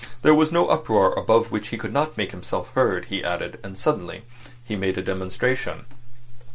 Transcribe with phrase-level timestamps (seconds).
[0.23, 3.77] There was no uproar above which he could not make himself heard, he added; and
[3.77, 4.23] suddenly
[4.65, 5.85] he made a demonstration.